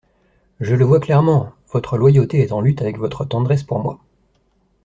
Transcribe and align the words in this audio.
Je 0.59 0.73
le 0.73 0.83
vois 0.83 0.99
clairement… 0.99 1.53
Votre 1.71 1.95
loyauté 1.95 2.39
est 2.39 2.51
en 2.53 2.59
lutte 2.61 2.81
avec 2.81 2.97
votre 2.97 3.23
tendresse 3.23 3.61
pour 3.61 3.77
moi. 3.77 3.99